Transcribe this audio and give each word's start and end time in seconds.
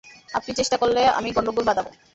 আপনি 0.33 0.51
চেষ্টা 0.59 0.75
করলে 0.77 1.01
আমি 1.17 1.29
গণ্ডগোল 1.35 1.63
বাধাব। 1.67 1.85